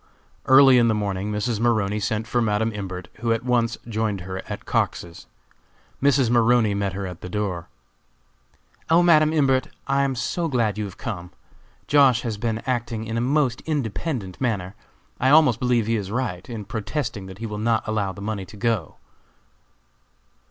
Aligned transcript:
Early 0.47 0.79
in 0.79 0.87
the 0.87 0.95
morning 0.95 1.31
Mrs. 1.31 1.59
Maroney 1.59 1.99
sent 1.99 2.25
for 2.25 2.41
Madam 2.41 2.71
Imbert, 2.73 3.07
who 3.19 3.31
at 3.31 3.45
once 3.45 3.77
joined 3.87 4.21
her 4.21 4.39
at 4.49 4.65
Cox's. 4.65 5.27
Mrs. 6.01 6.27
Maroney 6.31 6.73
met 6.73 6.93
her 6.93 7.05
at 7.05 7.21
the 7.21 7.29
door. 7.29 7.69
"O, 8.89 9.03
Madam 9.03 9.31
Imbert, 9.31 9.67
I 9.85 10.01
am 10.01 10.15
so 10.15 10.47
glad 10.47 10.75
you 10.79 10.85
have 10.85 10.97
come! 10.97 11.29
Josh. 11.85 12.21
has 12.21 12.37
been 12.37 12.63
acting 12.65 13.03
in 13.05 13.15
a 13.15 13.21
most 13.21 13.61
independent 13.67 14.41
manner. 14.41 14.73
I 15.19 15.29
almost 15.29 15.59
believe 15.59 15.85
he 15.85 15.97
is 15.97 16.09
right, 16.09 16.49
in 16.49 16.65
protesting 16.65 17.27
that 17.27 17.37
he 17.37 17.45
will 17.45 17.59
not 17.59 17.87
allow 17.87 18.11
the 18.11 18.23
money 18.23 18.45
to 18.47 18.57
go." 18.57 18.95